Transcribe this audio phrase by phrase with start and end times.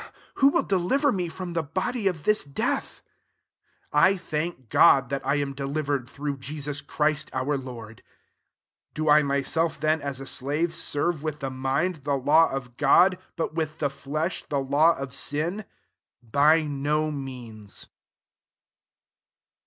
[0.37, 3.03] ^" will deliver me from the btfl of this death?
[3.91, 8.01] 25 I thank Gm that I am deliver ed^ thn^ Jesus Christ our Lord.
[8.95, 13.53] Do I myself then, as a slafi serve with the mind, the law( God; but
[13.53, 15.65] with the flesh 41 law of sin?
[15.97, 17.69] * By no meang.